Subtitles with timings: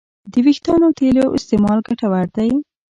[0.31, 2.49] د وېښتیانو تېلو استعمال ګټور دی.